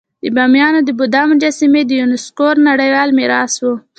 د 0.23 0.25
بامیانو 0.35 0.79
د 0.83 0.89
بودا 0.99 1.21
مجسمې 1.31 1.81
د 1.85 1.91
یونسکو 2.01 2.47
نړیوال 2.67 3.09
میراث 3.17 3.53
وو 3.61 3.73